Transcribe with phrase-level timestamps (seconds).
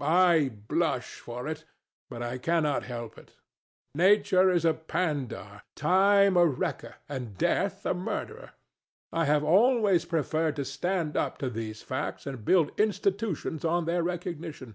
[0.00, 1.64] I blush for it;
[2.10, 3.36] but I cannot help it.
[3.94, 8.54] Nature is a pandar, Time a wrecker, and Death a murderer.
[9.12, 14.02] I have always preferred to stand up to those facts and build institutions on their
[14.02, 14.74] recognition.